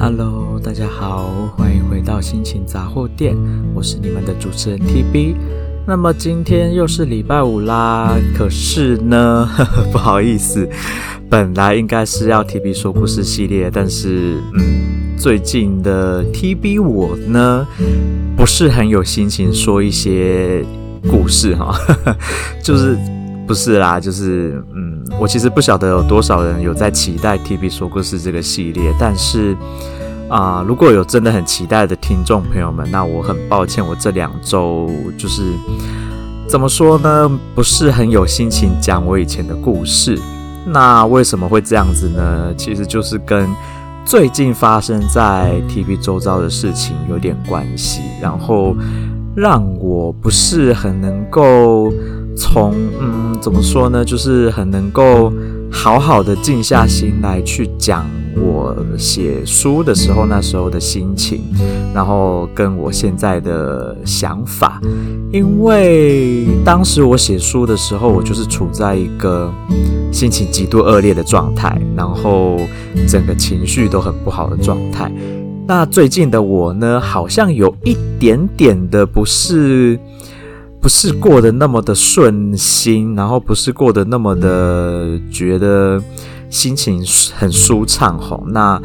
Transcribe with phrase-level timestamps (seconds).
[0.00, 3.36] Hello，大家好，欢迎回到心情杂货店，
[3.74, 5.34] 我是你们的主持人 TB。
[5.88, 10.68] 那么今天又是礼拜五啦，可是呢，呵呵，不好意思，
[11.28, 17.66] 本来应该是要 TB 说故事系列，但是嗯，最近的 TB 我呢，
[18.36, 20.64] 不是很有心情说一些
[21.10, 21.76] 故事哈，
[22.62, 22.96] 就是。
[23.48, 29.56] 不是啦，就是嗯，我其实不晓得有多少人有在期待 TB 说故事这个系列，但是
[30.28, 35.42] 啊、如果有真的很期待的听众朋友们，那我很抱歉，我这两周就是
[36.46, 40.18] 怎么说呢，不是很有心情讲我以前的故事。
[40.66, 42.52] 那为什么会这样子呢？
[42.58, 43.48] 其实就是跟
[44.04, 48.76] 最近发生在 TB 周遭的事情有点关系，然后
[49.34, 51.90] 让我不是很能够。
[52.38, 54.04] 从嗯，怎么说呢？
[54.04, 55.32] 就是很能够
[55.70, 58.06] 好好的静下心来去讲
[58.40, 61.42] 我写书的时候那时候的心情，
[61.92, 64.80] 然后跟我现在的想法。
[65.32, 69.52] 因为当时我写书的时候，我就是处在一个
[70.12, 72.56] 心情极度恶劣的状态，然后
[73.08, 75.12] 整个情绪都很不好的状态。
[75.66, 79.98] 那最近的我呢，好像有一点点的不是。
[80.80, 86.02] 不是过得那么的顺心，然后不是过得那么的觉得
[86.48, 87.04] 心情
[87.36, 88.42] 很舒畅吼。
[88.48, 88.80] 那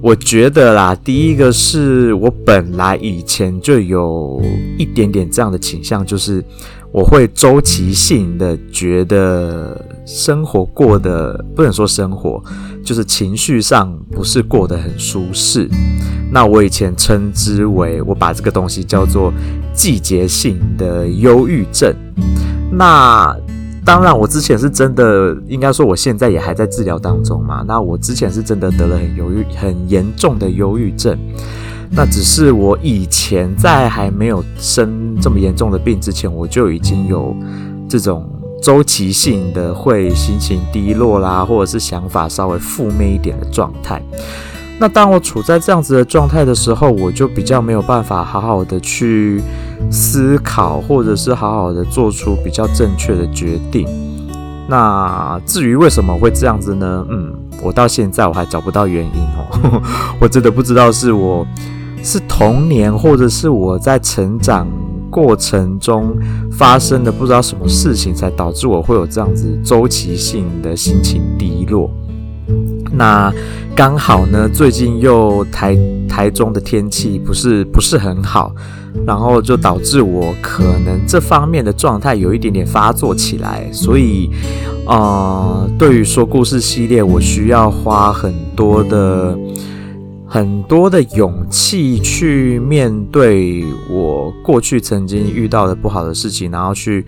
[0.00, 4.42] 我觉得啦，第一个是我本来以前就有
[4.76, 6.42] 一点点这样的倾向，就是
[6.92, 12.42] 我会周期性的觉得生活过得不能说生活，
[12.84, 15.66] 就是情绪上不是过得很舒适。
[16.30, 19.32] 那我以前称之为，我把这个东西叫做
[19.72, 21.94] 季节性的忧郁症。
[22.70, 23.34] 那
[23.84, 27.64] 当然，我之前是真的，应该说我现在也还在治疗当中嘛。
[27.66, 31.18] 那我之前是真的得了很忧郁、很严重的忧郁症。
[31.94, 37.36] 那只是我以前在还没有生这么严重的病之前，我就已经有
[37.88, 38.26] 这种
[38.62, 44.00] 周期性的会心情低落啦，或者是想法稍微负面一点的状态。
[44.78, 49.40] 那当我处在这样子的状态的时候，我就比较没有办法好好的去
[49.90, 53.86] 思考，或者是好好的做出比较正确的决定。
[54.66, 57.06] 那至于为什么会这样子呢？
[57.10, 59.82] 嗯，我到现在我还找不到原因哦，
[60.18, 61.46] 我真的不知道是我
[62.02, 64.66] 是童年，或者是我在成长
[65.10, 66.16] 过程中
[66.50, 71.90] 发生的不知道什么事情，才导致我会有这样子周期性的心情低落。
[72.94, 73.32] 那
[73.74, 78.52] 刚好呢，最近又台台中的天气不是不是很好，
[79.06, 84.30] 然后就导致我可能这方面的状态有一点点发作起来，所以，
[84.86, 89.38] 呃，对于说故事系列，我需要花很多的
[90.32, 97.04] 很多的勇气去面对我过去曾经遇到的不好的事情，然后去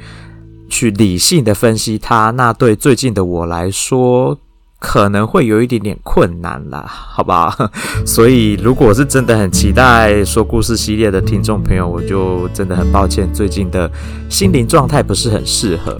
[0.68, 2.30] 去理性的分析它。
[2.32, 4.38] 那对最近的我来说，
[4.78, 7.50] 可能会有一点点困难啦， 好不好？
[8.04, 13.90] 所以，如果是真的很期待说故事系列的听众朋友，我就真的很抱歉，最近的
[14.28, 15.96] 心灵状态不是很适合。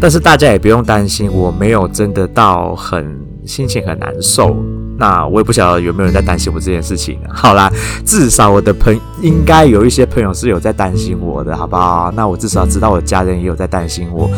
[0.00, 4.56] 但是大家也不用担心，我没有真的到很心情很难受。
[4.98, 7.18] 那我也不晓得有没有人在担心我这件事情。
[7.32, 7.72] 好啦，
[8.04, 12.12] 至少我的朋应该有一些朋友是有在担心我的，好不好？
[12.16, 14.28] 那我至少知道我家人也有在担心我。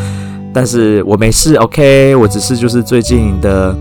[0.53, 3.75] 但是我没事，OK，我只是就是最近的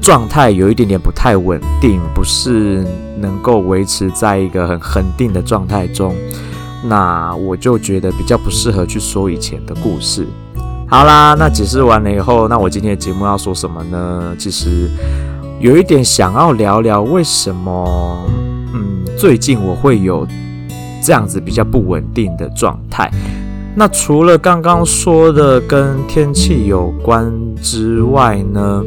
[0.00, 2.84] 状态有一点点不太稳定，不是
[3.20, 6.14] 能够维持在一个很恒定的状态中，
[6.84, 10.26] 那我就觉得比较不适合去说以前的故事。
[10.88, 14.34] 好啦，那解释完了以后，那我今天的节目要说什么呢？
[14.38, 14.88] 其实
[15.60, 18.26] 有一点想要聊聊为什么，
[18.74, 20.26] 嗯，最近我会有
[21.02, 23.10] 这样子比较不稳定的状态。
[23.76, 27.32] 那除了刚刚说的跟天气有关
[27.62, 28.84] 之外呢，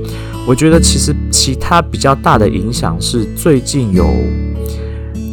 [0.48, 4.06] 我觉得其实其他比较大的影响是最近有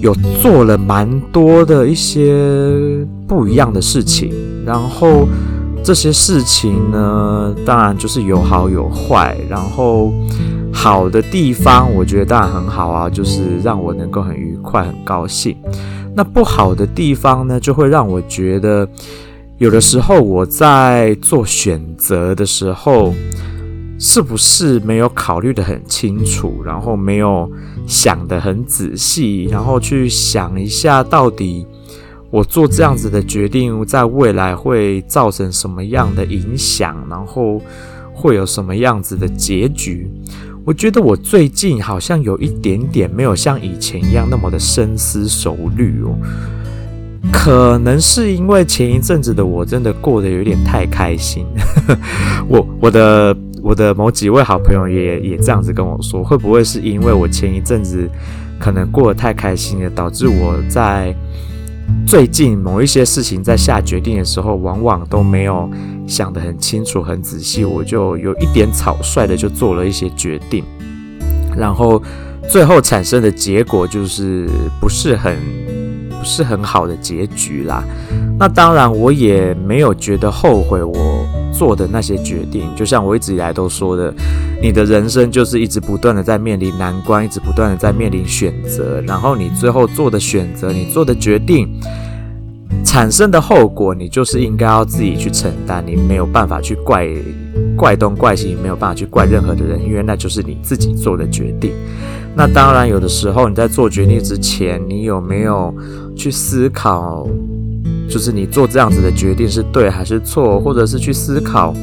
[0.00, 2.34] 有做了蛮多的一些
[3.28, 4.32] 不一样的事情，
[4.64, 5.28] 然后
[5.84, 10.12] 这些事情呢，当然就是有好有坏，然后
[10.74, 15.56] 好的地方我觉得当然很好啊，就是让我能够很愉快、很高兴。
[16.14, 18.86] 那不好的地方呢，就会让我觉得。
[19.58, 23.14] 有的时候我在做选择的时候，
[24.00, 27.48] 是不是没有考虑得很清楚，然后没有
[27.86, 31.64] 想得很仔细，然后去想一下到底
[32.30, 37.62] 我做这样子的决定，在未来会造成什么样的影响，然后
[38.12, 40.10] 会有什么样子的结局？
[40.64, 46.16] 我觉得我最近好像有一点点没有像以前一样那么的深思熟虑哦。
[47.32, 51.46] 可能是因为前一阵子的我真的过得有点太开心，
[52.48, 58.08] 我我的我的某几位好朋友也也这样子跟我说，会不会是因为我前一阵子
[58.58, 61.14] 可能过得太开心了，导致我在
[62.06, 65.68] 最近某一些事情在下决定的时候，往往都没有
[66.06, 70.64] 想得很清楚、很仔细，我就有一点草率的就做了一些决定，
[71.56, 72.02] 然后
[72.48, 74.48] 最后产生的结果就是
[74.80, 75.36] 不是很。
[76.16, 77.84] 不是很好的结局啦。
[78.38, 81.23] 那当然，我也没有觉得后悔我
[81.56, 82.68] 做的那些决定。
[82.76, 84.12] 就像我一直以来都说的，
[84.60, 89.00] 你的人生就是一直不断的在面临难关，一直不断的在面临选择。
[89.06, 91.68] 然后你最后做的选择，你做的决定
[92.84, 95.82] 产生的后果，你就是应该要自己去承担。
[95.86, 97.08] 你没有办法去怪
[97.76, 101.72] 怪东怪西，没有办法去怪任何的人，因为那就是你自己做的决定。
[102.36, 105.72] 那当然，有的时候你在做决定之前，你有没有
[106.16, 107.28] 去思考，
[108.14, 111.74] 就是你做这样子的决定是对还是错，或者是去思考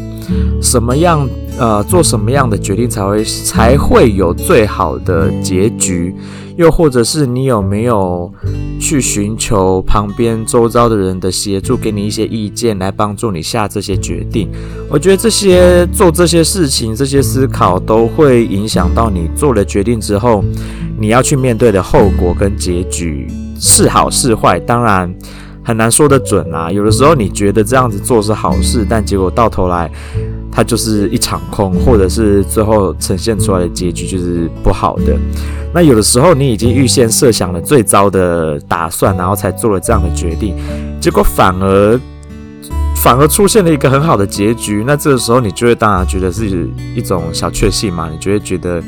[0.62, 1.28] 什么样
[1.60, 6.16] 呃做什么样的决定才会才会有最好的结局。
[6.56, 8.32] 又或者是你有没有
[8.80, 14.50] 去寻求旁边周遭的人的协助，给你一些意见来帮助你下这些决定？
[14.90, 20.42] 我觉得这些做这些事情、这些思考都会影响到你做了决定之后，
[20.98, 23.28] 你要去面对的后果跟结局
[23.60, 24.58] 是好是坏。
[24.60, 25.14] 当然
[25.64, 26.72] 很难说得准啊。
[26.72, 29.90] 有的时候你觉得这样子做是好事，但结果到头来
[30.52, 35.18] 它就是一场空，或者是最后呈现出来的结局就是不好的。
[35.74, 40.56] 那有的时候，你已经预先设想了最糟的打算，然后才做了这样的决定，
[41.00, 42.00] 结果反而
[42.98, 44.84] 反而出现了一个很好的结局。
[44.86, 48.84] 那这个时候，你就会当然觉得是一种小确幸嘛，你就会觉得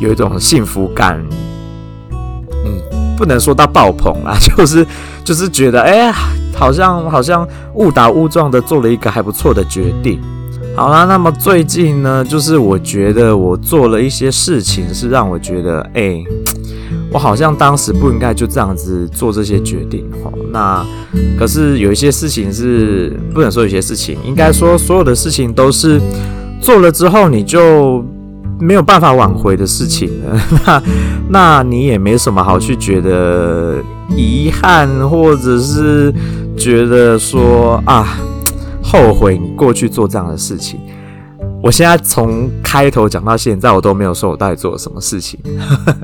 [0.00, 1.24] 有一种幸福感。
[2.10, 2.82] 嗯，
[3.16, 4.84] 不能说到爆棚啦， 就是
[5.28, 6.14] 就是觉得，哎呀，
[6.56, 10.18] 好像好像误打误撞的做了一个还不错的决定。
[10.74, 16.24] 好啦，那么最近呢，就是我觉得我做了一些事情，是让我觉得，哎、
[17.12, 20.02] 我好像当时不应该就这样子做这些决定。
[20.24, 20.82] 齁，那
[21.38, 26.00] 可是有一些事情是不能说，有些事情应该说所有的事情都是
[26.58, 28.02] 做了之后你就
[28.58, 30.10] 没有办法挽回的事情。
[30.64, 30.82] 那
[31.28, 33.74] 那你也没什么好去觉得
[34.16, 36.12] 遗憾，或者是
[36.56, 38.18] 觉得说啊。
[38.80, 40.80] 后悔你过去做这样的事情，
[41.62, 45.38] 我现在从开头讲到现在，我都没有说我到底做了什么事情。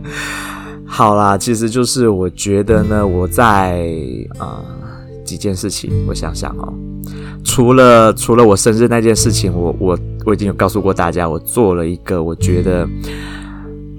[0.84, 3.88] 好啦，其实就是我觉得呢，我在
[4.36, 4.60] 啊、
[5.24, 6.74] 几件事情，我想想哦，
[7.42, 12.86] 除了除了我生日那件事情，我我我已经有告诉过大家，我做了一个我觉得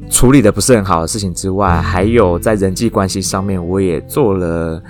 [0.09, 4.81] 处理的不是很好的事情之外，还有在人际关系上面，我也做了。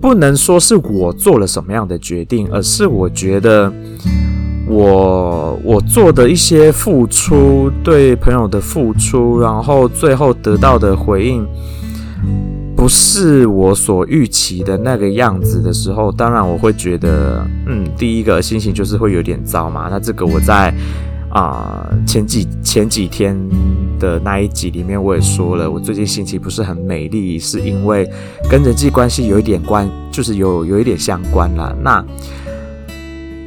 [0.00, 3.72] 不能说是我做了什么样的决定，而是我觉得
[4.68, 11.44] 我我做的一些付出，对朋友的付出，然后最后得到的回应，
[12.76, 19.88] 不是我所预期的那个样子的时候，当然我会觉得，嗯，第一个心情就是会有点糟嘛。
[19.90, 20.72] 那这个我在。
[21.28, 23.36] 啊、呃，前几前几天
[23.98, 28.08] 的那一集里面，我也说了，我最近心情不是很美丽，是因为
[28.50, 31.76] 跟人际关系有一点关，就是有有一点相关了。
[31.82, 32.04] 那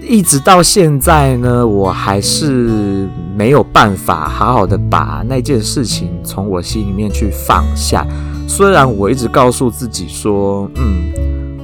[0.02, 8.06] 一直到现在呢，我还是没有办法好好的把那件事情从我心里面去放下。
[8.48, 11.12] 虽然我一直告诉自己说，嗯，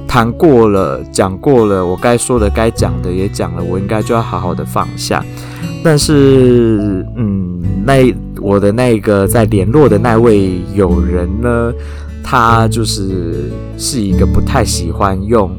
[0.06, 5.24] 谈过了，讲过了，我该说的、该讲的也讲了，我应该就要好好的放下。
[5.82, 11.72] 但是，嗯，那我的那个在联络的那位友人呢，
[12.22, 15.50] 他就是是一个不太喜欢用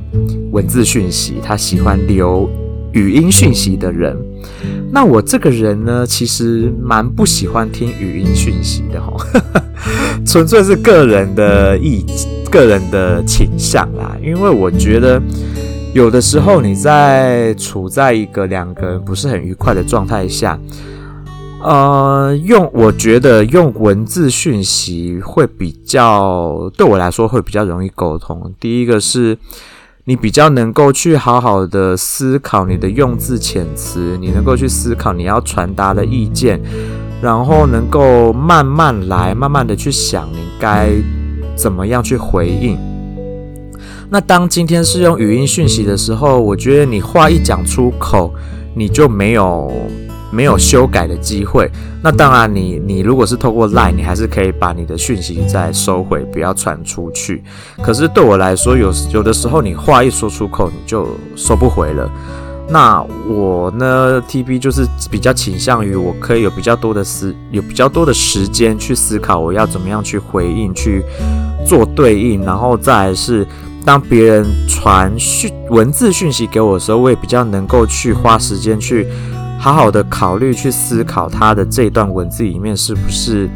[0.52, 2.50] 文字讯息，他喜欢留
[2.94, 4.16] 语音讯息的人。
[4.92, 9.14] 那我这个人呢，其实蛮不喜欢听语音讯息的哈，
[10.26, 12.06] 纯粹是个人的意、
[12.50, 15.22] 个人的倾向啦，因为我觉得。
[15.94, 20.60] 有的时候，你在处在一个两个人不是很愉快的状态下，
[21.64, 28.54] 呃，用我觉得用文字讯息会比较对我来说会比较容易沟通。
[28.60, 29.38] 第一个是
[30.06, 36.62] 你比较能够去好好的思考你的用字遣词，你能够去思考你要传达的意见，
[37.22, 40.92] 然后能够慢慢来，慢慢的去想你该
[41.56, 42.78] 怎么样去回应。
[44.10, 48.34] 那当今天是用语音讯息的时候，我觉得你话一讲出口，
[48.74, 49.70] 你就没有
[50.32, 51.70] 没有修改的机会。
[52.04, 57.44] 那当然你，你你如果是透过 Line，你还是可以把你的讯息再收回，不要传出去。
[57.82, 62.10] 可是对我来说，有有的时候你话一说出口，你就收不回了。
[62.70, 71.02] 那我呢，TB 就是比较倾向于我可以有比较多的思，有比较多的时间去思考我要怎么样去回应，去
[71.66, 73.48] 做对应，然后再来是
[73.86, 79.08] 当别人传讯文字讯息给我的时候，我也比较能够去花时间去
[79.68, 83.50] 好好的考虑，去思考他的这段文字里面是不是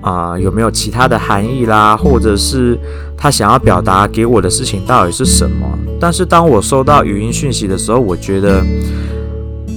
[0.00, 2.78] 啊、有没有其他的含义啦，或者是
[3.16, 5.66] 他想要表达给我的事情到底是什么。
[6.00, 8.64] 但是当我收到语音讯息的时候，我觉得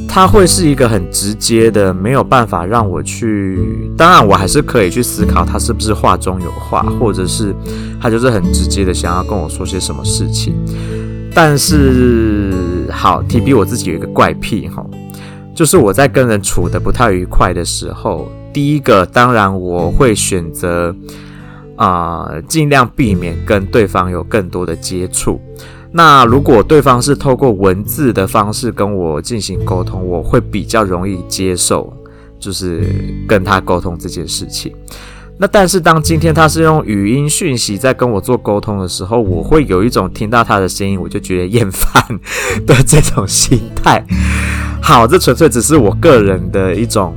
[0.07, 3.57] 他会是一个很直接的，没有办法让我去。
[3.97, 7.51] 当然，我还是可以去思考他是不是话中有话，或者是
[7.99, 10.53] 他就是很直接的想要跟我说些什么事情。
[11.33, 12.53] 但是，
[12.91, 14.85] 好，TB 我自己有一个怪癖哈，
[15.53, 20.95] 就是我在跟人处的不太愉快的时候，第一个当然我会选择
[21.75, 25.39] 啊，尽量避免跟对方有更多的接触。
[25.91, 31.93] 那如果对方是透过文字的方式跟我进行沟通，我会比较容易接受，
[32.39, 32.83] 就是
[33.27, 34.73] 跟他沟通这件事情。
[35.37, 42.03] 那但是当今天他是用语音讯息在跟我做沟通的时候，我会有一种听到他的声音我就觉得厌烦
[42.65, 44.03] 的这种心态。
[44.81, 47.15] 好，这纯粹只是我个人的一种。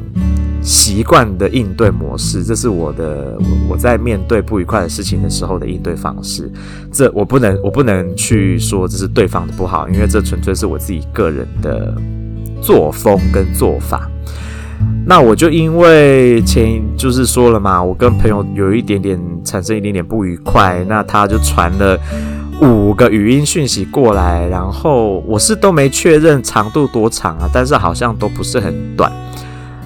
[0.63, 6.51] 习惯的应对模式，这是我的我在面对不愉快的事情的时候的应对方式。
[6.91, 11.95] 这我不能我不能去说这是对方的不好，因为这纯粹是我自己个人的
[12.61, 14.11] 作风跟做法。
[15.06, 21.99] 那我就因为前就是说了嘛，我跟朋友有一点点产生一点点不愉快，那他就传了
[22.61, 29.12] 五个语音讯息过来，然后我是都没确认长度多长啊，但是好像都不是很短。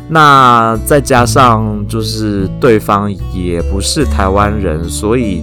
[0.09, 5.43] 那再加上就是对方也不是台湾人，所以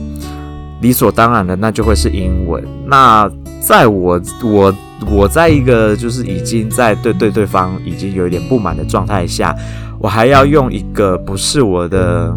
[0.81, 2.61] 理所当然的那就会是英文。
[2.85, 3.29] 那
[3.61, 4.73] 在我我
[5.11, 9.55] 我在一个就是已经在对对对方已经有一点不满的状态下，
[9.99, 12.33] 我还要用一个不是我的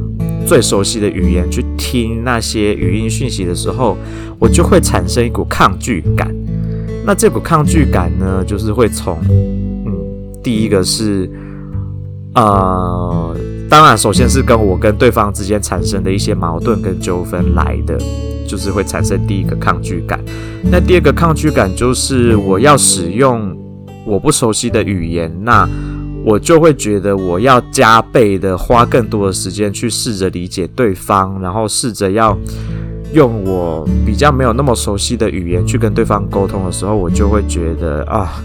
[0.46, 3.96] 最熟悉的语言去听那些语音讯息的时候，
[4.38, 6.34] 我就会产生一股抗拒感。
[7.06, 9.92] 那这股抗拒感呢，就是会从嗯，
[10.42, 11.30] 第一个是。
[12.32, 13.36] 呃，
[13.68, 17.98] 当然，首先是跟我跟对方之间产生的一些矛盾跟纠纷来的，
[18.50, 20.18] 就是会产生第一个抗拒感。
[20.72, 23.56] 那第二个抗拒感就是我要使用
[24.04, 25.68] 我不熟悉的语言，那
[26.24, 32.36] 我就会觉得我要加倍的花更多的时间去试着理解对方，然后试着要
[33.14, 38.42] 用我比较没有那么熟悉的语言去跟对方沟通的时候，我就会觉得啊。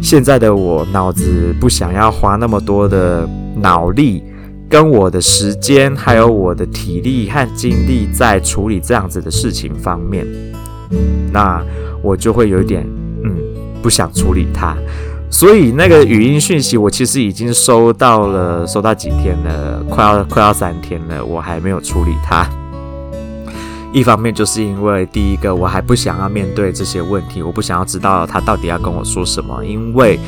[0.00, 3.26] 现在的我脑子不想要花那么多的
[3.56, 4.22] 脑力，
[4.68, 10.26] 跟我的时间，还有我的体力和精力在处理这样子的事情方面，
[11.32, 11.62] 那
[12.02, 12.84] 我就会有一点
[13.22, 13.36] 嗯
[13.82, 14.76] 不想处理它。
[15.30, 22.48] 所以那个语音讯息我其实已经收到了，收到几天了，快要快要三天了，我还没有处理它。
[23.92, 29.64] 一方面就是因为第一个，我还不想要面对这些问题，我不想要知道他到底要跟我说什么。
[29.64, 30.18] 因为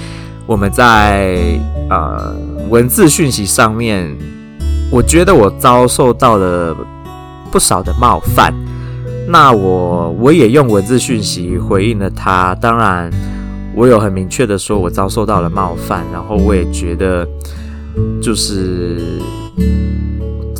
[0.46, 1.58] 我们在
[1.90, 2.34] 呃
[2.70, 4.16] 文字讯息上面，
[4.90, 6.76] 我觉得我遭受到了
[7.50, 8.54] 不少的冒犯。
[9.28, 13.10] 那我我也用文字讯息回应了他，当然
[13.74, 17.26] 我有很明确的说我遭受到了冒犯，然后我也觉得
[18.22, 19.20] 就是。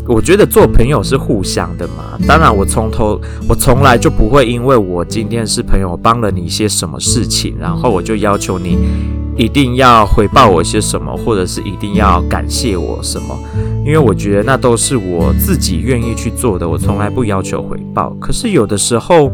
[0.08, 8.78] 我觉得做朋友是互相的嘛，当然我从头我从来就不会因为我今天是朋友帮了你一些什么事情，然后我就要求你
[9.36, 13.38] 一定要回报我些什么，或者是一定要感谢我什么，
[13.84, 18.10] 因为我觉得那都是我自己愿意去做的，我从来不要求回报。
[18.20, 19.30] 可是有的时候，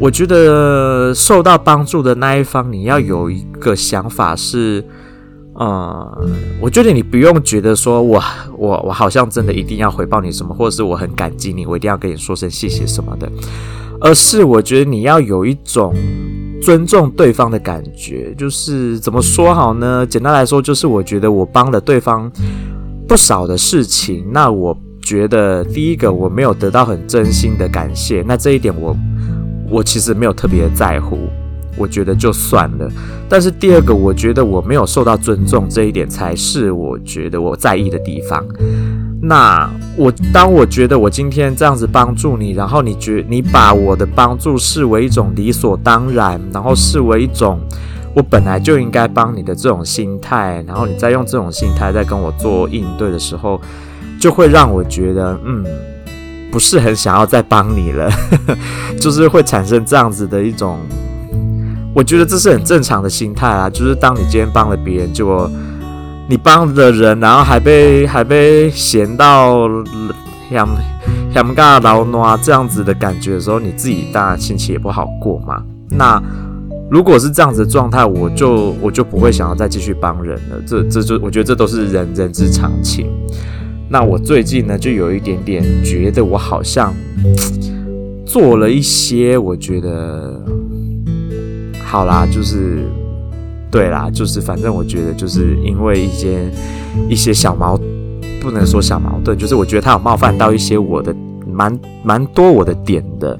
[0.00, 4.84] 我觉得受到帮助的那一方，你要有一个想法是。
[5.60, 8.22] 呃、嗯，我觉得你不用觉得说我
[8.56, 13.28] 我我好像真的一定要回报你什么，或者是我很感激你，我一定要跟你说声谢谢什么的，
[14.00, 15.92] 而是我觉得你要有一种
[16.62, 18.34] 尊重对方的感觉。
[18.36, 20.06] 就是怎么说好呢？
[20.06, 22.30] 简单来说，就是我觉得我帮了对方
[23.06, 28.96] 不少的事情，那我觉得第一个我没有得到很真心的感谢，那这一点我
[29.70, 31.18] 我其实没有特别在乎。
[31.76, 32.90] 我觉得就算了，
[33.28, 38.44] 但是第二个，我觉得我没有受到尊重，这一点才是我觉得我在意的地方。
[39.20, 47.58] 那我当我觉得我今天这样子帮助你，然后你觉你把我的帮助视为一种理所当然，然后视为一种
[48.14, 53.60] 我本来就应该帮你的这种心态，然后你再用这种心态在跟我做应对的时候，
[54.20, 55.64] 就会让我觉得，嗯，
[56.52, 58.08] 不是很想要再帮你了，
[59.00, 60.78] 就是会产生这样子的一种，
[61.92, 65.50] 我觉得这是很正常的心态啊，就是当你今天帮了别人，结果
[66.28, 69.66] 你帮的人，然后还被还被嫌到
[70.50, 70.68] 想
[71.32, 75.62] 想干老挪这样子的感觉的时候，你自己当然心情也不好过嘛。
[75.90, 76.22] 那
[76.90, 80.60] 如果是这样子的状态，我就我就不会想要再继续帮人了。
[80.66, 83.06] 这这就我觉得这都是人人之常情。
[83.88, 86.94] 那我最近呢，就有一点点觉得我好像
[88.26, 90.38] 做了一些，我觉得
[91.82, 92.80] 好啦，就是
[93.70, 96.50] 对啦，就是反正我觉得就是因为一些
[97.08, 97.78] 一些小矛，
[98.40, 101.14] 不能说小矛盾，就是我觉得他有冒犯到一些我的
[101.46, 103.38] 蛮蛮多我的点的。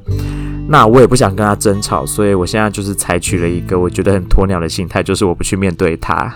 [0.71, 6.31] 那我也不想跟他争吵，所以我现在就是采取了一个我觉得很鸵鸟的心态，就是我不去面对他，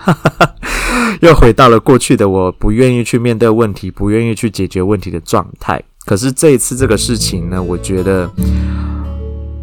[1.21, 5.79] 又回到了过去的我不愿意去面对问题、不愿意去解决问题的状态。
[6.03, 8.27] 可是这一次这个事情呢，我觉得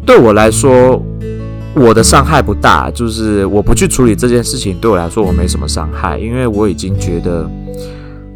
[0.05, 1.03] 对我来说，
[1.75, 7.49] 我的伤害不大，就是我不去处理这件事情，对我来说我没什么伤害，因为我已经觉得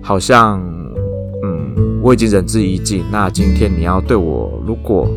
[0.01, 0.62] 好像，
[1.44, 3.04] 嗯，我已经仁至义尽。
[3.12, 5.08] 那今天你要对我，如果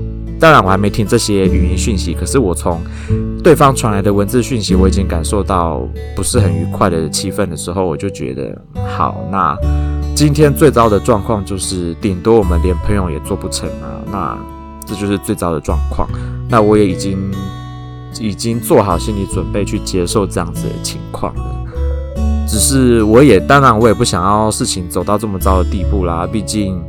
[0.41, 2.81] 当然，我还没听这些语音讯息，可是我从
[3.43, 5.83] 对方传来的文字讯息，我已经感受到
[6.15, 8.57] 不是很愉快的气氛的时候，我就觉得
[8.97, 9.25] 好。
[9.33, 9.57] 那
[10.15, 14.03] 今天最糟的状况就是，顶多我们连朋友也做不成啊。
[14.11, 14.39] 那
[14.87, 16.09] 这就是最糟的状况。
[16.49, 17.19] 那我也已经
[18.21, 21.43] 已经做好心理准备去接受这样子的情况了。
[22.47, 26.27] 只是我也当然我也不想要事情走到这么糟的地步啦。
[26.31, 26.83] 毕竟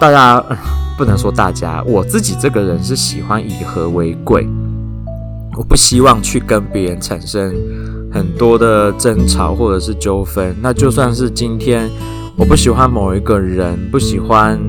[0.00, 0.44] 大家。
[0.98, 4.44] 不能说大家，我自己这个人是喜欢以和为贵，
[5.56, 7.54] 我不希望去跟别人产生
[8.12, 10.52] 很多的争吵或者是纠纷。
[10.60, 11.88] 那就算是今天
[12.36, 14.60] 我不喜欢某一个人，不喜欢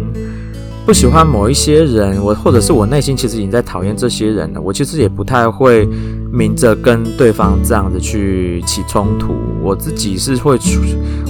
[0.89, 5.87] 不喜欢某一些人，我或者是我内心其实已经在讨厌这些人了，我其实也不太会
[6.33, 9.35] 明着跟对方这样子去起冲突。
[9.61, 10.81] 我自己是会处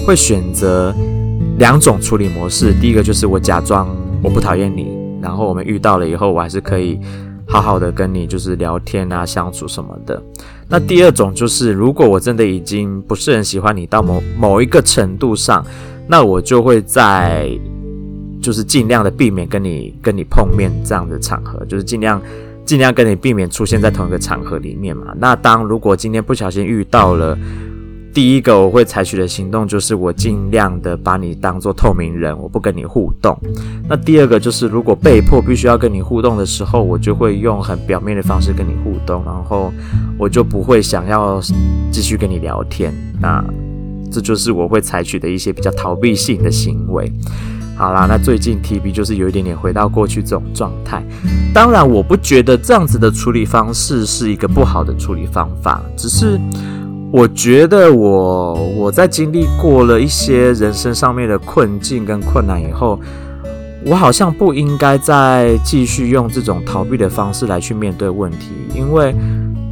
[0.07, 0.95] 会选择
[1.57, 3.93] 两种处理模式，第一个就是我假装。
[4.23, 6.97] 我不讨厌你，然后我们遇到了以后，我还是可以
[7.45, 10.23] 好好的跟你就是聊天啊、相处什么的。
[10.69, 15.65] 那第二种就是，如果我真的已经不是很喜欢你到某某一个程度上，
[16.07, 17.49] 那我就会在
[18.41, 22.21] 就是尽量的避免跟你跟你碰面这样的场合，就是尽量
[22.65, 25.13] 尽量跟你避免出现在同一个场合里面嘛。
[25.17, 27.37] 那当如果今天不小心遇到了。
[28.11, 33.37] 第一个我会采取的行动就是我尽量的把你当做透明人，我不跟你互动。
[33.87, 39.71] 那第二个就是如果被迫必须要跟你互动的时候，我就会用很表面的方式跟你互动，然后
[40.17, 41.39] 我就不会想要
[41.91, 42.91] 继续跟你聊天。
[43.21, 43.45] 那
[44.11, 47.09] 这就是我会采取的一些比较逃避性的行为。
[47.79, 51.01] 好啦，那最近 TB 就是有一点点回到过去这种状态。
[51.53, 56.37] 当然，我不觉得这样子的处理方式是一个不好的处理方法，只是。
[57.11, 62.99] 我觉得我我在经历过了一些人生上面的困境跟困难以后，
[63.85, 69.15] 我好像不应该再继续用这种逃避的方式来去面对问题，因为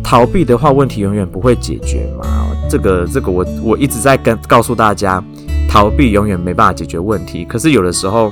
[0.02, 2.26] 逃避的话，问题永远不会解决嘛。
[2.70, 5.24] 这个这个我我一直在跟告诉大家，
[5.68, 7.46] 逃避永远没办法解决问题。
[7.46, 8.32] 可是有的时候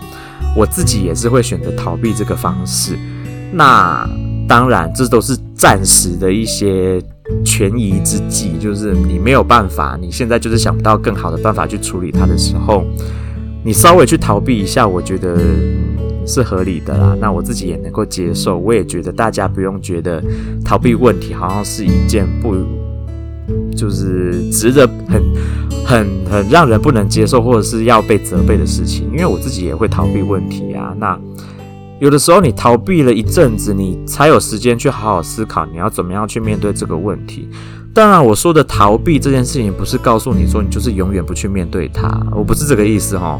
[0.55, 2.97] 我自己也是会选择逃避这个方式。
[3.51, 4.07] 那
[4.47, 7.01] 当然，这都是暂时的一些。
[7.43, 12.85] 权宜之计，就是你没有办法，你现在就是想不到更好的办法去处理它的时候，
[13.63, 15.35] 你稍微去逃避一下，我觉得
[16.27, 17.17] 是合理的啦。
[17.19, 20.23] 那我自己也能够接受，我也觉得大家不用觉得
[20.63, 22.53] 逃避问题好像是一件不，
[23.75, 25.19] 就是值得很
[25.85, 29.07] 很很让人不能接受，或者是要被责备的事情。
[29.11, 30.93] 因为我自己也会逃避问题啊。
[30.97, 31.17] 那。
[31.97, 37.47] 有的时候，你逃避了一阵子，你才有时间去好好思考你要怎么样去面对这个问题。
[37.93, 43.39] 当然，我说的逃避这件事情，不是告诉你说你就是永远不去面对它，我不是这个意思哈。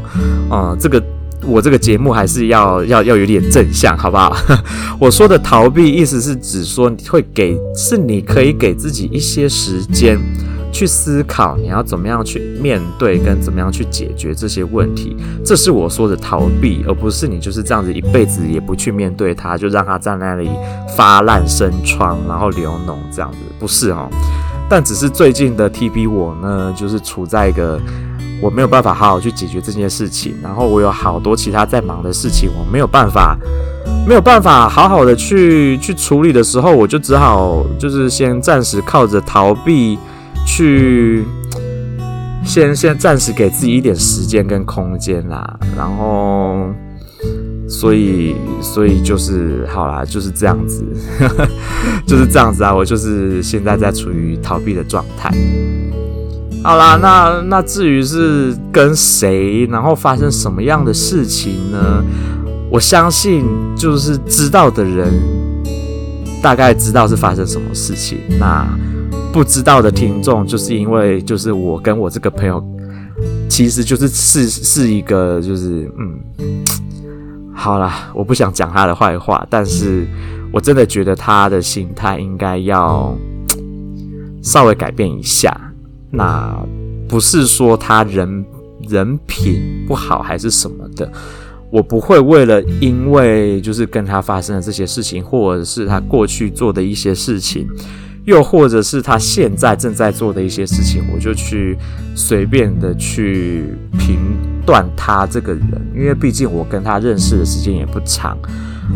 [0.50, 1.00] 嗯，这个
[1.46, 4.34] 我这个节目还是要要要有点正向，好不好？
[4.98, 10.18] 我说的逃避，意思是指说你会给，是你可以给自己一些时间。
[10.76, 20.50] 去思考你要怎么样去面对跟怎么样去解决这些问题，这是我说的逃避，而不是你就是这样子一辈子也不去面对它，就让它在那里
[20.94, 24.06] 发烂生疮，然后流脓这样子，不是哦。
[24.68, 27.80] 但只是最近的 TB 我呢，就是处在一个
[28.42, 33.34] 我没有办法好好去解决这件事情，然后我有好多其他在忙的事情，我没有办法
[34.06, 39.98] 没有办法好好的去去处理的时候，我就只好就是先暂时靠着逃避
[40.56, 41.22] 去，
[42.42, 46.72] 先先暂时给自己一点时间跟空间啦，然后。
[47.68, 50.84] 所以，所以就是好啦，就是这样子，
[52.06, 52.72] 就是这样子啊。
[52.72, 55.28] 我就是现在在处于逃避的状态。
[56.62, 62.04] 好啦，那那至于是跟谁，然后发生什么样的事情呢？
[62.70, 63.44] 我相信
[63.76, 65.12] 就是知道的人
[66.40, 68.18] 大概知道是发生什么事情。
[68.38, 68.64] 那
[69.32, 72.62] 不知道的听众，就是因为就是我跟我这个朋友，
[73.48, 76.18] 其实就是是是一个就是嗯。
[77.58, 80.06] 好啦，我不想讲他的坏话，但是
[80.52, 83.16] 我真的觉得他的心态应该要
[84.42, 85.50] 稍微改变一下。
[86.10, 86.54] 那
[87.08, 88.44] 不是说他人
[88.88, 91.10] 人品不好还是什么的，
[91.70, 97.66] 我不会为了因为就是跟他发生的这些事情，或者是他过去做的一些事情，
[98.26, 101.78] 又或者是他现在正在做的一些事情，我就去
[102.14, 103.64] 随便的去
[103.96, 104.18] 评
[104.66, 108.36] 断他这个人，因为毕竟我跟他认识的时间也不长，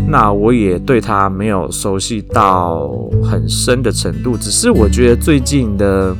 [0.08, 2.90] 那我也对他没有熟悉到
[3.22, 4.36] 很深的程度。
[4.36, 6.12] 只是我觉得最近的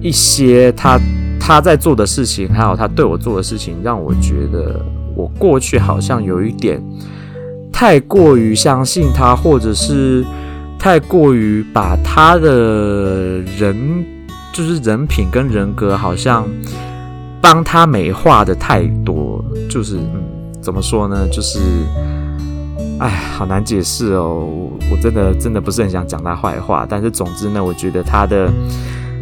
[0.00, 0.98] 一些他
[1.38, 6.82] 他在做的事情，还有他对我做的事情，让我觉得我过去好像有一点
[7.72, 10.26] 太过于相信他，或者是。
[10.78, 14.04] 太过于把他的人，
[14.52, 16.46] 就是人品跟人格，好像
[17.40, 20.22] 帮他美化的太多，就是嗯，
[20.62, 21.26] 怎么说呢？
[21.28, 21.58] 就是，
[23.00, 24.48] 哎，好难解释哦。
[24.90, 28.50] 我真的真的不是很想讲他坏话，但是总之呢，我觉得他的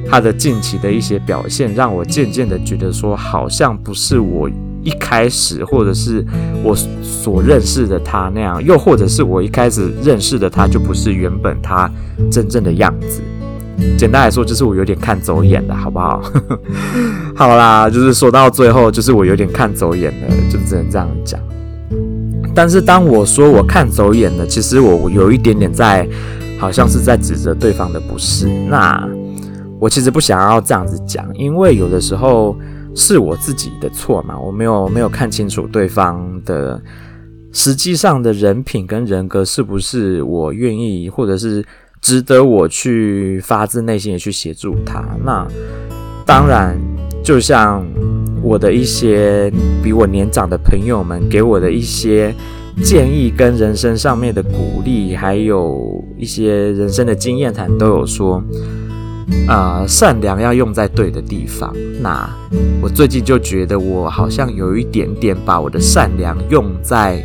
[0.08, 4.48] 他的近期的一些表现，让我渐渐的觉得说，好像不是我。
[4.86, 6.24] 一开始，或者是
[6.62, 6.72] 我
[7.02, 11.90] 所认识的他那样，又或者是我一开始认识的他就不是原本他
[12.30, 13.20] 真正的样子。
[13.98, 16.22] 简单来说，就是我有点看走眼了，好不好？
[17.34, 21.40] 好啦，就是说到最后，就是我有点看走眼了，就只能这样讲。
[22.54, 26.08] 但是当我说我看走眼了，其实我有一点点在，
[26.58, 28.46] 好像是在指责对方的不是。
[28.68, 29.04] 那
[29.80, 32.56] 我其实不想要这样子讲，因为有的时候。
[32.96, 34.36] 是我自己的错嘛？
[34.40, 36.82] 我没有没有看清楚对方的
[37.52, 41.64] 实际上的人品跟人格是不是我愿意或者是
[42.00, 45.04] 值得我去发自内心的去协助他？
[45.22, 45.46] 那
[46.24, 46.76] 当然，
[47.22, 47.86] 就像
[48.42, 52.34] 我的一些比我年长的朋友们给我的一些
[52.82, 58.42] 建议跟人生上面的鼓励，还有一些人生的经验谈都有说。
[59.48, 61.72] 呃，善良要用在对的地方。
[62.00, 62.28] 那
[62.80, 67.20] 我最近就觉得，我好像有一点点把我的善良用在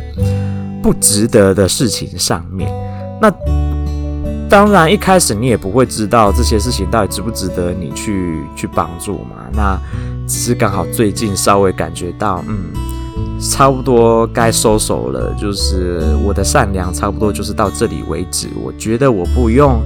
[0.82, 2.68] 不值得的事情上面。
[3.20, 3.32] 那
[4.50, 9.36] 当然，一开始你也不会知道这些事情到底值不值得你去去帮助嘛。
[9.52, 9.78] 那
[10.26, 12.64] 只是刚好最近稍微感觉到，嗯，
[13.40, 15.32] 差不多该收手了。
[15.40, 18.48] 就是我的善良差不多就是到这里为止。
[18.60, 19.80] 我觉得我不用。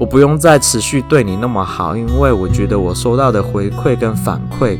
[0.00, 4.78] 我不用再持续对你那么好，因为我觉得我收到的回馈跟反馈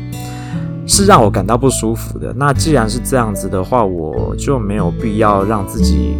[0.87, 2.33] 是让我感到不舒服的。
[2.35, 6.15] 那既然是这样子的话，我就没有必要让自己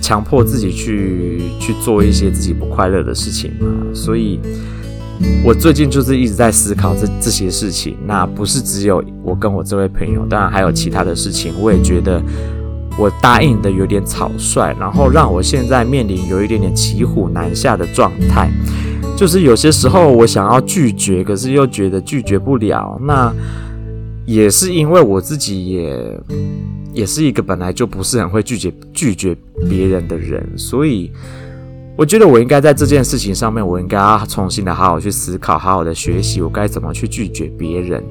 [0.00, 3.68] 强迫自己去去做一些自己不快乐的事情嘛。
[3.94, 4.40] 所以，
[5.44, 7.96] 我最近就是一直在思考这这些事情。
[8.04, 11.54] 那不是只有我跟我这位朋友，当然还有其他的事情。
[11.60, 12.20] 我也觉得。
[12.98, 18.50] 我答应的有点草率，然后让我现在面临有一点点骑虎难下的状态，
[19.16, 22.98] 就是有些时候我想要拒绝，可是又觉得拒绝不了。
[23.00, 23.32] 那
[24.26, 26.20] 也是因为我自己也
[26.92, 29.36] 也是一个本来就不是很会拒绝拒绝
[29.70, 31.10] 别人的人，所以
[31.96, 38.02] 我觉得我应该在这件事情上面，我应该要重新的好好去思考，好好的学习，我该怎么去拒绝别人。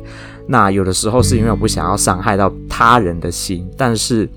[0.50, 4.28] 那有的时候是因为我不想要伤害到他人的心，但是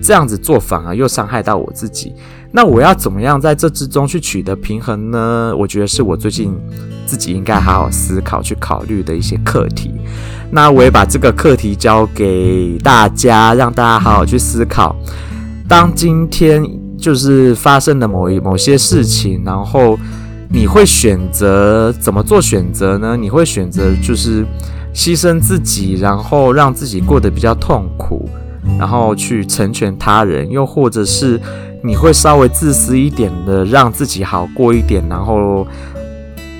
[0.00, 2.12] 这样子做反而又伤害到我自己。
[2.52, 5.54] 那我要怎么样在这之中去取得平衡呢？
[5.56, 6.52] 我觉得是我最近
[7.04, 9.92] 自己应该好好思考、去考虑的一些课题。
[10.52, 14.94] 那我也把这个课题交给大家，让大家好好去思考。
[15.68, 16.64] 当今天
[16.96, 19.98] 就是发生的某一某些事情，然后
[20.48, 23.16] 你会选择怎么做选择呢？
[23.16, 24.46] 你会选择就是。
[24.94, 28.28] 牺牲自己，然后让自己过得比较痛苦，
[28.78, 31.40] 然后去成全他人，又或者是
[31.82, 35.66] 你会稍微自私一点的，让自己好过一点，然后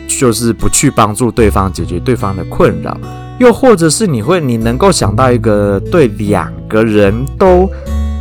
[0.09, 2.97] 就是不去帮助对方解决对方的困扰，
[3.39, 7.69] 又或者是你会你能够想到一个对两个人都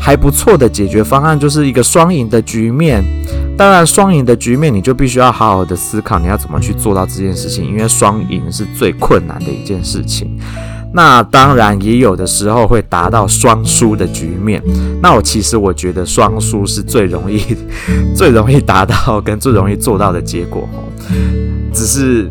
[0.09, 3.03] 还不错的解决方案，就是一个双赢的局面。
[3.55, 10.35] 当然，双赢的局面你就必须要好好的思考你要怎么去做到这件事情，因为双赢是最困难的一件事情。
[10.91, 14.59] 那当然也有的时候会达到双输的局面。
[14.99, 17.39] 那我其实我觉得双输是最容易、
[18.15, 20.67] 最容易达到跟最容易做到的结果。
[21.71, 22.27] 只是，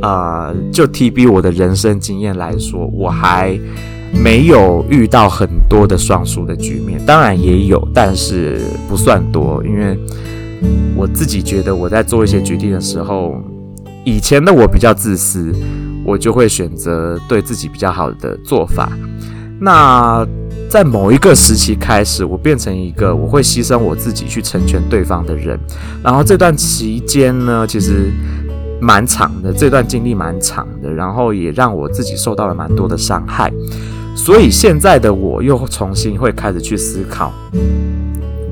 [0.00, 3.58] 呃，就 TB 我的人生经验来说，我还
[4.12, 7.00] 没有遇到很多的双输的局面。
[7.04, 9.98] 当然也有，但是不算多，因为
[10.96, 13.42] 我自己觉得我在做一些决定的时候，
[14.04, 15.52] 以前的我比较自私。
[16.04, 18.90] 我就会选择对自己比较好的做法。
[19.60, 20.26] 那
[20.68, 25.56] 在某一个时期开始，我变成一个我会牺牲我自己去成全对方的人。
[26.02, 28.10] 然后这段期间呢，其实
[28.80, 33.52] 蛮长的，这段经历蛮长的，然后也让我自己受到了蛮多的伤害。
[34.14, 37.32] 所以现在的我又重新会开始去思考，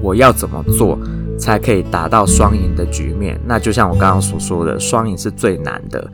[0.03, 0.99] 我要怎么做
[1.39, 3.41] 才可以达到双赢的局面。
[3.47, 6.11] 那就像我刚刚所说的，双赢是最难的。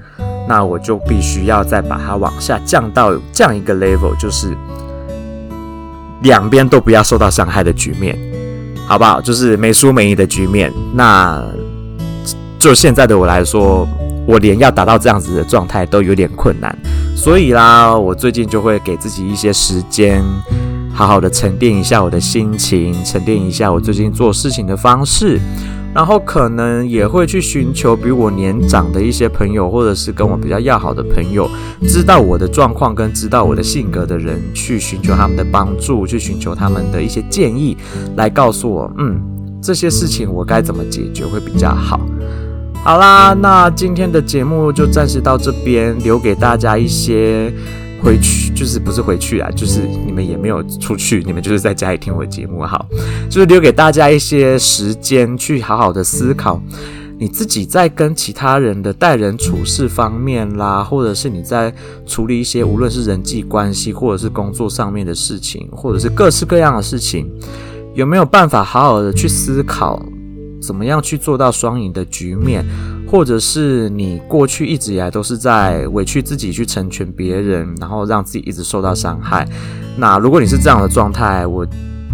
[0.49, 4.55] 那我就必须要再把它往下降到这样一个 level，就是
[6.23, 8.17] 两边都不要受到伤害的局面，
[8.87, 9.21] 好不好？
[9.21, 10.73] 就是没输没赢的局面。
[10.95, 11.43] 那
[12.59, 13.89] 就现在的我来说，
[14.27, 16.77] 我连要达到这样子的状态都有点困难，
[17.15, 20.23] 所以啦，我最近就会给自己一些时间，
[20.93, 25.39] 好好的沉淀一下我的心情，沉淀一下我最近做事情的方式。
[25.95, 31.49] 然后可能也会去寻求比我年长的一些朋友，或者是跟我比较要好的朋友，
[31.89, 37.79] 知道我的状况跟知道我的性格的人，去寻求他们的帮助，去寻求他们的一些建议，
[38.15, 39.19] 来告诉我，嗯，
[39.63, 41.99] 这些事情我该怎么解决会比较好。
[42.87, 47.53] 好啦，那今天的节目就暂时到这边，留给大家一些。
[48.01, 52.87] 回去就是不是回去啊，就是你们也没有出去，你们就是在家里听我的节目，好，
[53.29, 56.61] 就是留给大家一些时间去好好的思考，
[57.19, 61.75] 你自己在跟其他人的待人处事方面啦，或者是你在
[62.07, 67.29] 处理一些无论是人际关系，或者是工作上面的事情，或者是各式各样的事情，
[67.95, 70.01] 有没有办法好好的去思考，
[70.61, 72.65] 怎么样去做到双赢的局面？
[73.09, 79.47] 或者是你过去一直以来都是在委屈自己去成全别人，然后让自己一直受到伤害。
[79.97, 81.65] 那如果你是这样的状态，我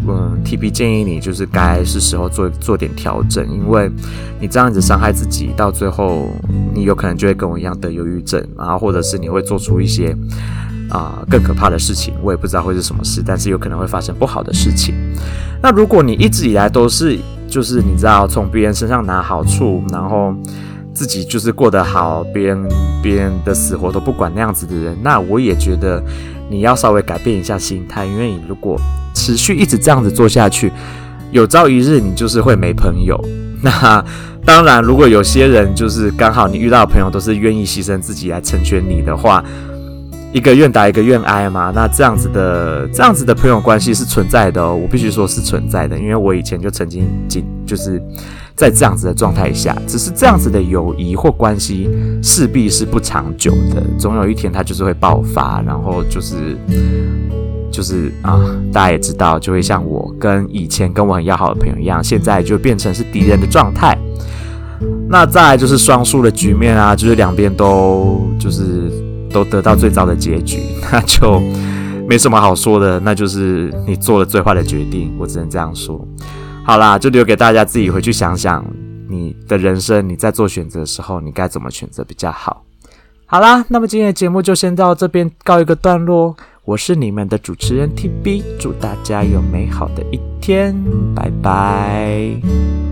[0.06, 3.90] 嗯，T P 建议你就是该是时候做做点调整，因为
[4.38, 6.28] 你这样子伤害自己，到最后
[6.74, 10.14] 你有可能就会跟我一样得忧郁症，然后或者是你会做出一些
[10.90, 12.12] 啊、更可怕的事情。
[12.22, 14.94] 我也不知道会是什么事，但是有可能会发生不好的事情。
[15.62, 17.16] 那如果你一直以来都是
[17.52, 20.34] 就是你知道从别人身上拿好处，然后
[20.94, 22.66] 自己就是过得好，别人
[23.02, 26.02] 别人的死活都不管那样子的人，那我也觉得
[26.48, 28.80] 你要稍微改变一下心态，因为你如果
[29.12, 30.72] 持续一直这样子做下去，
[31.30, 33.22] 有朝一日你就是会没朋友。
[33.60, 34.02] 那
[34.46, 39.44] 当然，如果有些人就是刚好你遇到的朋友都是愿意牺牲自己来成全你的话，
[40.32, 41.72] 一个愿打一个愿挨嘛。
[41.74, 48.02] 那这样子的这样子的朋友关系是存在的哦，我必须说是存在的，因为我以前就曾经经就是。
[48.54, 51.88] 在这样子的状态下，只是这样子的友谊或关系
[52.22, 56.54] 势必是不长久的，总有一天它就是会爆发，然后就是
[57.72, 58.38] 就是啊，
[58.70, 63.96] 大家也知道，就会像我跟以前跟我很要好的朋友一样，现在就变成是敌人的状态。
[65.08, 68.92] 那再来就是双输的局面啊，就是两边都就是
[69.32, 70.60] 都得到最糟的结局，
[70.92, 71.40] 那就
[72.08, 76.06] 没什么好说的，那就是你做了最坏的决定，我只能这样说。
[76.64, 78.64] 好啦，就留给大家自己回去想想，
[79.08, 82.64] 你的人生你在做选择的时候，你该怎么选择比较好。
[83.26, 86.36] 好啦，那么今天的节目就先到这边告一个段落。
[86.64, 90.72] 我是你们的主持人 TB，祝大家有美好的一天，
[91.12, 92.91] 拜拜。